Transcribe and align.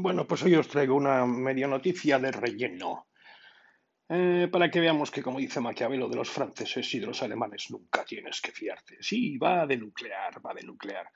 Bueno, 0.00 0.28
pues 0.28 0.44
hoy 0.44 0.54
os 0.54 0.68
traigo 0.68 0.94
una 0.94 1.26
media 1.26 1.66
noticia 1.66 2.20
de 2.20 2.30
relleno. 2.30 3.08
Eh, 4.08 4.48
para 4.48 4.70
que 4.70 4.78
veamos 4.78 5.10
que, 5.10 5.24
como 5.24 5.40
dice 5.40 5.60
Maquiavelo, 5.60 6.08
de 6.08 6.14
los 6.14 6.30
franceses 6.30 6.94
y 6.94 7.00
de 7.00 7.06
los 7.06 7.20
alemanes 7.20 7.68
nunca 7.70 8.04
tienes 8.04 8.40
que 8.40 8.52
fiarte. 8.52 8.98
Sí, 9.00 9.36
va 9.38 9.66
de 9.66 9.76
nuclear, 9.76 10.34
va 10.46 10.54
de 10.54 10.62
nuclear. 10.62 11.10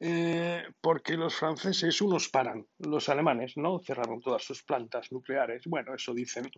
Eh, 0.00 0.62
porque 0.80 1.18
los 1.18 1.34
franceses 1.34 2.00
unos 2.00 2.30
paran, 2.30 2.66
los 2.78 3.10
alemanes 3.10 3.58
no 3.58 3.78
cerraron 3.80 4.22
todas 4.22 4.42
sus 4.42 4.62
plantas 4.62 5.12
nucleares. 5.12 5.64
Bueno, 5.66 5.94
eso 5.94 6.14
dicen. 6.14 6.50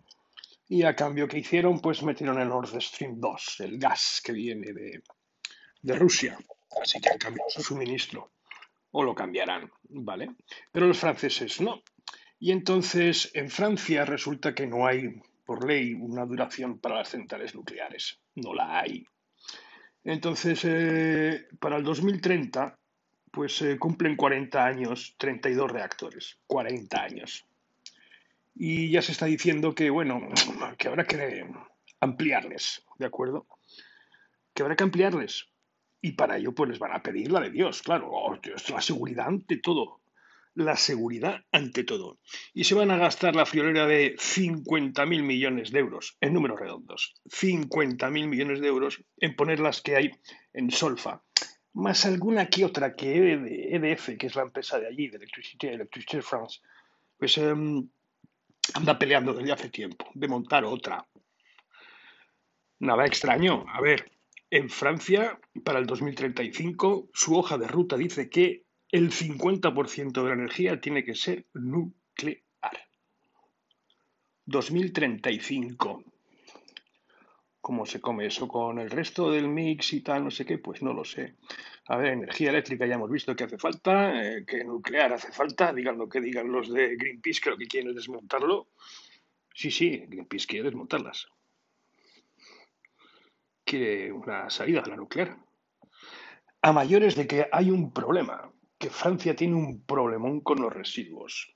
Y 0.69 0.83
a 0.83 0.95
cambio 0.95 1.27
que 1.27 1.39
hicieron, 1.39 1.81
pues 1.81 2.01
metieron 2.03 2.39
el 2.39 2.47
Nord 2.47 2.81
Stream 2.81 3.19
2, 3.19 3.59
el 3.59 3.77
gas 3.77 4.21
que 4.23 4.31
viene 4.31 4.71
de, 4.71 5.03
de 5.81 5.95
Rusia. 5.97 6.37
Así 6.81 7.01
que 7.01 7.09
han 7.09 7.17
cambiado 7.17 7.49
su 7.49 7.61
suministro 7.61 8.31
o 8.97 9.03
lo 9.03 9.13
cambiarán, 9.13 9.69
¿vale? 9.89 10.31
Pero 10.71 10.87
los 10.87 10.97
franceses 10.97 11.59
no. 11.59 11.83
Y 12.39 12.51
entonces 12.53 13.29
en 13.33 13.49
Francia 13.49 14.05
resulta 14.05 14.55
que 14.55 14.67
no 14.67 14.87
hay 14.87 15.21
por 15.45 15.67
ley 15.67 15.93
una 15.93 16.25
duración 16.25 16.79
para 16.79 16.95
las 16.95 17.09
centrales 17.09 17.53
nucleares. 17.55 18.21
No 18.35 18.53
la 18.53 18.79
hay. 18.79 19.05
Entonces, 20.05 20.61
eh, 20.63 21.45
para 21.59 21.75
el 21.75 21.83
2030, 21.83 22.79
pues 23.31 23.57
se 23.57 23.77
cumplen 23.77 24.15
40 24.15 24.65
años, 24.65 25.15
32 25.17 25.69
reactores. 25.69 26.39
40 26.47 27.03
años. 27.03 27.45
Y 28.55 28.91
ya 28.91 29.01
se 29.01 29.11
está 29.11 29.25
diciendo 29.25 29.75
que, 29.75 29.89
bueno, 29.89 30.21
que 30.77 30.87
habrá 30.87 31.03
que 31.03 31.45
ampliarles, 31.99 32.81
¿de 32.97 33.07
acuerdo? 33.07 33.45
Que 34.53 34.63
habrá 34.63 34.77
que 34.77 34.85
ampliarles. 34.85 35.49
Y 36.05 36.11
para 36.11 36.37
ello, 36.37 36.53
pues 36.53 36.69
les 36.69 36.77
van 36.77 36.91
a 36.91 37.01
pedir 37.01 37.31
la 37.31 37.39
de 37.39 37.49
Dios, 37.49 37.81
claro. 37.81 38.11
Oh, 38.11 38.37
la 38.69 38.81
seguridad 38.81 39.25
ante 39.25 39.57
todo. 39.57 40.01
La 40.53 40.77
seguridad 40.77 41.43
ante 41.51 41.83
todo. 41.83 42.19
Y 42.53 42.65
se 42.65 42.75
van 42.75 42.91
a 42.91 42.97
gastar 42.97 43.35
la 43.35 43.47
friolera 43.47 43.87
de 43.87 44.15
50.000 44.15 45.23
millones 45.23 45.71
de 45.71 45.79
euros, 45.79 46.15
en 46.21 46.35
números 46.35 46.59
redondos. 46.59 47.15
50.000 47.25 48.27
millones 48.27 48.61
de 48.61 48.67
euros 48.67 49.03
en 49.17 49.35
poner 49.35 49.59
las 49.59 49.81
que 49.81 49.95
hay 49.95 50.11
en 50.53 50.69
Solfa. 50.69 51.23
Más 51.73 52.05
alguna 52.05 52.51
que 52.51 52.65
otra 52.65 52.95
que 52.95 53.33
EDF, 53.73 54.15
que 54.19 54.27
es 54.27 54.35
la 54.35 54.43
empresa 54.43 54.77
de 54.79 54.85
allí, 54.85 55.07
de 55.07 55.17
Electricité, 55.17 55.73
Electricité 55.73 56.21
France, 56.21 56.59
pues 57.17 57.35
em, 57.39 57.89
anda 58.75 58.99
peleando 58.99 59.33
desde 59.33 59.53
hace 59.53 59.69
tiempo 59.69 60.05
de 60.13 60.27
montar 60.27 60.65
otra. 60.65 61.03
Nada 62.77 63.07
extraño. 63.07 63.65
A 63.67 63.81
ver, 63.81 64.14
en 64.55 64.69
Francia, 64.69 65.37
para 65.65 65.79
el 65.79 65.85
2035, 65.85 67.09
su 67.13 67.35
hoja 67.35 67.57
de 67.57 67.67
ruta 67.67 67.97
dice 67.97 68.29
que 68.29 68.63
el 68.89 69.11
50% 69.11 70.13
de 70.13 70.29
la 70.29 70.33
energía 70.33 70.79
tiene 70.79 71.03
que 71.03 71.13
ser 71.13 71.45
nuclear. 71.53 72.41
2035. 74.45 76.05
¿Cómo 77.59 77.85
se 77.85 77.99
come 77.99 78.27
eso 78.27 78.47
con 78.47 78.79
el 78.79 78.89
resto 78.89 79.29
del 79.29 79.49
mix 79.49 79.91
y 79.91 79.99
tal? 79.99 80.23
No 80.23 80.31
sé 80.31 80.45
qué, 80.45 80.57
pues 80.57 80.81
no 80.81 80.93
lo 80.93 81.03
sé. 81.03 81.35
A 81.87 81.97
ver, 81.97 82.13
energía 82.13 82.51
eléctrica 82.51 82.85
ya 82.85 82.95
hemos 82.95 83.11
visto 83.11 83.35
que 83.35 83.43
hace 83.43 83.57
falta, 83.57 84.23
eh, 84.23 84.45
que 84.47 84.63
nuclear 84.63 85.11
hace 85.11 85.33
falta, 85.33 85.73
digan 85.73 85.97
lo 85.97 86.07
que 86.07 86.21
digan 86.21 86.49
los 86.49 86.71
de 86.71 86.95
Greenpeace, 86.95 87.41
que 87.41 87.49
lo 87.49 87.57
que 87.57 87.67
quieren 87.67 87.89
es 87.89 87.97
desmontarlo. 87.97 88.69
Sí, 89.53 89.69
sí, 89.69 90.05
Greenpeace 90.07 90.47
quiere 90.47 90.69
desmontarlas 90.69 91.27
quiere 93.65 94.11
una 94.11 94.49
salida 94.49 94.81
a 94.81 94.87
la 94.87 94.95
nuclear. 94.95 95.37
A 96.61 96.71
mayores 96.71 97.15
de 97.15 97.27
que 97.27 97.47
hay 97.51 97.71
un 97.71 97.91
problema, 97.91 98.51
que 98.77 98.89
Francia 98.89 99.35
tiene 99.35 99.55
un 99.55 99.81
problemón 99.81 100.41
con 100.41 100.61
los 100.61 100.71
residuos. 100.71 101.53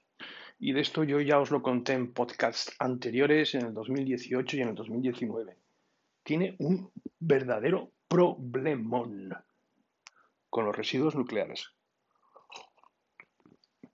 Y 0.59 0.73
de 0.73 0.81
esto 0.81 1.03
yo 1.03 1.21
ya 1.21 1.39
os 1.39 1.51
lo 1.51 1.61
conté 1.61 1.93
en 1.93 2.13
podcasts 2.13 2.75
anteriores, 2.79 3.55
en 3.55 3.67
el 3.67 3.73
2018 3.73 4.57
y 4.57 4.61
en 4.61 4.69
el 4.69 4.75
2019. 4.75 5.57
Tiene 6.23 6.55
un 6.59 6.91
verdadero 7.19 7.91
problemón 8.07 9.33
con 10.49 10.65
los 10.65 10.75
residuos 10.75 11.15
nucleares. 11.15 11.71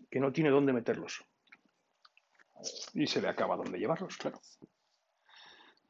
Que 0.10 0.20
no 0.20 0.32
tiene 0.32 0.50
dónde 0.50 0.74
meterlos. 0.74 1.24
Y 2.94 3.06
se 3.06 3.22
le 3.22 3.28
acaba 3.28 3.58
dónde 3.58 3.78
llevarlos, 3.78 4.18
claro. 4.18 4.42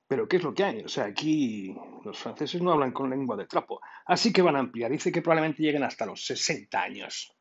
Pero 0.07 0.27
¿qué 0.27 0.37
es 0.37 0.43
lo 0.43 0.53
que 0.53 0.63
hay? 0.63 0.81
O 0.81 0.87
sea, 0.87 1.05
aquí 1.05 1.75
los 2.03 2.17
franceses 2.17 2.61
no 2.61 2.71
hablan 2.71 2.91
con 2.91 3.09
lengua 3.09 3.35
de 3.35 3.47
trapo. 3.47 3.81
Así 4.05 4.31
que 4.31 4.41
van 4.41 4.55
a 4.55 4.59
ampliar. 4.59 4.91
Dice 4.91 5.11
que 5.11 5.21
probablemente 5.21 5.63
lleguen 5.63 5.83
hasta 5.83 6.05
los 6.05 6.23
60 6.25 6.79
años. 6.79 7.33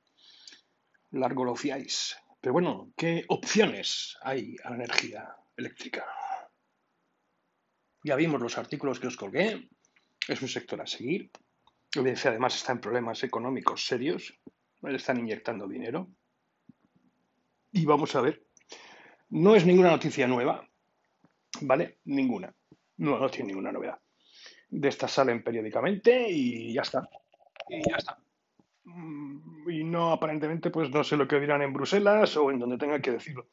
Largo 1.11 1.45
lo 1.45 1.55
fiáis. 1.55 2.17
Pero 2.41 2.55
bueno, 2.55 2.93
¿qué 2.97 3.25
opciones 3.29 4.17
hay 4.23 4.57
a 4.65 4.71
la 4.71 4.77
energía 4.77 5.37
eléctrica? 5.57 6.07
Ya 8.03 8.17
vimos 8.17 8.41
los 8.41 8.57
artículos 8.59 8.99
que 8.99 9.09
os 9.09 9.17
colgué. 9.17 9.69
Es 10.27 10.41
un 10.41 10.49
sector 10.49 10.81
a 10.81 10.87
seguir. 10.87 11.31
EDF 11.95 12.27
además 12.27 12.57
está 12.57 12.73
en 12.73 12.81
problemas 12.81 13.23
económicos 13.25 13.87
serios. 13.87 14.35
Le 14.83 14.97
están 14.97 15.19
inyectando 15.19 15.69
dinero. 15.69 16.09
Y 17.73 17.85
vamos 17.85 18.15
a 18.15 18.21
ver. 18.21 18.47
No 19.31 19.55
es 19.55 19.65
ninguna 19.65 19.91
noticia 19.91 20.27
nueva, 20.27 20.69
¿Vale? 21.63 21.99
Ninguna. 22.05 22.55
No, 22.99 23.19
no 23.19 23.29
tiene 23.29 23.49
ninguna 23.49 23.73
novedad. 23.73 23.99
De 24.69 24.89
estas 24.89 25.13
salen 25.13 25.43
periódicamente 25.43 26.29
y 26.29 26.73
ya 26.73 26.83
está. 26.83 27.09
Y 27.69 27.89
ya 27.89 27.97
está. 27.97 28.19
Mm, 28.85 29.71
y 29.71 29.85
no, 29.85 30.13
aparentemente, 30.13 30.71
pues 30.71 30.91
no 30.91 31.05
sé 31.05 31.17
lo 31.17 31.27
que 31.27 31.41
dirán 31.41 31.63
en 31.63 31.73
Bruselas 31.73 32.37
o 32.37 32.51
en 32.51 32.59
donde 32.59 32.79
tenga 32.79 33.01
que 33.01 33.13
decirlo. 33.13 33.49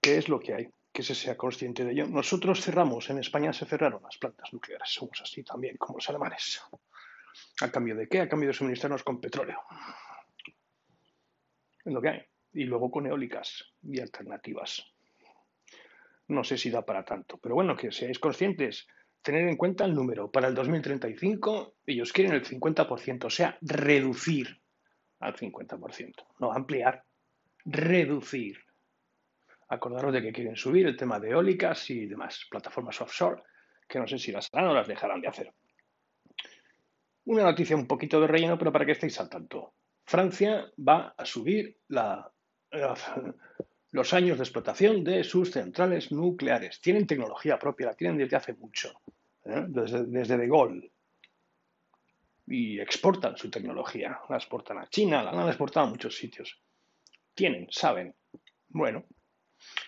¿Qué 0.00 0.16
es 0.16 0.28
lo 0.28 0.40
que 0.40 0.54
hay? 0.54 0.68
Que 0.92 1.02
se 1.02 1.14
sea 1.14 1.36
consciente 1.36 1.84
de 1.84 1.92
ello. 1.92 2.06
Nosotros 2.06 2.62
cerramos, 2.62 3.10
en 3.10 3.18
España 3.18 3.52
se 3.52 3.66
cerraron 3.66 4.02
las 4.02 4.16
plantas 4.18 4.52
nucleares. 4.52 4.88
Somos 4.88 5.20
así 5.20 5.42
también, 5.42 5.76
como 5.76 5.98
los 5.98 6.08
alemanes. 6.08 6.62
¿A 7.60 7.70
cambio 7.70 7.94
de 7.94 8.08
qué? 8.08 8.20
A 8.20 8.28
cambio 8.28 8.48
de 8.48 8.54
suministrarnos 8.54 9.04
con 9.04 9.20
petróleo. 9.20 9.60
Es 11.84 11.92
lo 11.92 12.00
que 12.00 12.08
hay. 12.08 12.22
Y 12.52 12.64
luego 12.64 12.90
con 12.90 13.06
eólicas 13.06 13.64
y 13.82 14.00
alternativas 14.00 14.97
no 16.28 16.44
sé 16.44 16.56
si 16.56 16.70
da 16.70 16.84
para 16.84 17.04
tanto. 17.04 17.38
Pero 17.38 17.54
bueno, 17.54 17.76
que 17.76 17.90
seáis 17.90 18.18
conscientes, 18.18 18.86
tener 19.22 19.48
en 19.48 19.56
cuenta 19.56 19.84
el 19.84 19.94
número. 19.94 20.30
Para 20.30 20.48
el 20.48 20.54
2035 20.54 21.76
ellos 21.86 22.12
quieren 22.12 22.34
el 22.34 22.44
50%, 22.44 23.24
o 23.24 23.30
sea, 23.30 23.58
reducir 23.60 24.60
al 25.20 25.34
50%, 25.34 26.26
no 26.38 26.52
ampliar, 26.52 27.04
reducir. 27.64 28.58
Acordaros 29.70 30.12
de 30.12 30.22
que 30.22 30.32
quieren 30.32 30.56
subir 30.56 30.86
el 30.86 30.96
tema 30.96 31.20
de 31.20 31.30
eólicas 31.30 31.90
y 31.90 32.06
demás, 32.06 32.46
plataformas 32.50 33.00
offshore, 33.00 33.42
que 33.86 33.98
no 33.98 34.06
sé 34.06 34.18
si 34.18 34.32
las 34.32 34.48
harán 34.52 34.70
o 34.70 34.74
las 34.74 34.88
dejarán 34.88 35.20
de 35.20 35.28
hacer. 35.28 35.52
Una 37.24 37.42
noticia 37.42 37.76
un 37.76 37.86
poquito 37.86 38.20
de 38.20 38.26
relleno, 38.26 38.56
pero 38.56 38.72
para 38.72 38.86
que 38.86 38.92
estéis 38.92 39.20
al 39.20 39.28
tanto. 39.28 39.74
Francia 40.04 40.72
va 40.78 41.14
a 41.16 41.24
subir 41.26 41.76
la, 41.88 42.32
los 43.90 44.12
años 44.12 44.38
de 44.38 44.44
explotación 44.44 45.02
de 45.02 45.24
sus 45.24 45.50
centrales 45.50 46.12
nucleares. 46.12 46.80
Tienen 46.80 47.06
tecnología 47.06 47.58
propia, 47.58 47.86
la 47.86 47.94
tienen 47.94 48.18
desde 48.18 48.36
hace 48.36 48.54
mucho, 48.54 49.00
¿eh? 49.44 49.64
desde, 49.68 50.04
desde 50.04 50.36
De 50.36 50.46
Gaulle. 50.46 50.92
Y 52.46 52.80
exportan 52.80 53.36
su 53.36 53.50
tecnología, 53.50 54.20
la 54.28 54.36
exportan 54.36 54.78
a 54.78 54.88
China, 54.88 55.22
la 55.22 55.30
han 55.30 55.48
exportado 55.48 55.86
a 55.86 55.90
muchos 55.90 56.16
sitios. 56.16 56.58
Tienen, 57.34 57.68
saben. 57.70 58.14
Bueno, 58.68 59.04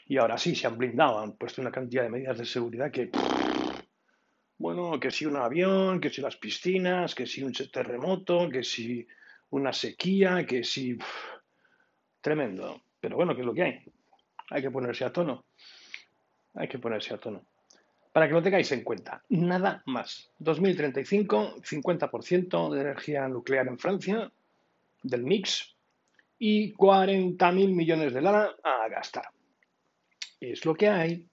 y 0.07 0.19
ahora 0.19 0.37
sí, 0.39 0.55
se 0.55 0.67
han 0.67 0.77
blindado, 0.77 1.21
han 1.21 1.37
puesto 1.37 1.61
una 1.61 1.71
cantidad 1.71 2.03
de 2.03 2.11
medidas 2.11 2.39
de 2.39 2.45
seguridad 2.45 2.91
que, 2.91 3.11
bueno, 4.59 4.99
que 4.99 5.11
si 5.11 5.27
un 5.27 5.37
avión, 5.37 6.01
que 6.01 6.11
si 6.11 6.21
las 6.21 6.37
piscinas, 6.37 7.15
que 7.15 7.27
si 7.27 7.43
un 7.43 7.53
terremoto, 7.53 8.49
que 8.49 8.63
si 8.63 9.07
una 9.51 9.73
sequía, 9.73 10.45
que 10.47 10.65
si... 10.65 10.99
tremendo. 12.21 12.83
Pero 13.01 13.17
bueno, 13.17 13.35
¿qué 13.35 13.41
es 13.41 13.47
lo 13.47 13.55
que 13.55 13.63
hay? 13.63 13.85
Hay 14.51 14.63
que 14.63 14.71
ponerse 14.71 15.05
a 15.05 15.13
tono. 15.13 15.45
Hay 16.55 16.69
que 16.69 16.79
ponerse 16.79 17.15
a 17.15 17.19
tono. 17.19 17.43
Para 18.13 18.27
que 18.27 18.35
lo 18.35 18.43
tengáis 18.43 18.71
en 18.73 18.83
cuenta, 18.83 19.23
nada 19.29 19.83
más. 19.87 20.31
2035, 20.39 21.63
50% 21.63 22.75
de 22.75 22.81
energía 22.81 23.29
nuclear 23.29 23.69
en 23.69 23.79
Francia, 23.79 24.31
del 25.03 25.23
mix, 25.23 25.77
y 26.39 26.73
40.000 26.75 27.75
millones 27.75 28.13
de 28.13 28.23
lana 28.23 28.51
a 28.65 28.89
gastar. 28.89 29.27
Es 30.41 30.65
lo 30.65 30.75
que 30.75 30.89
hay. 30.89 31.27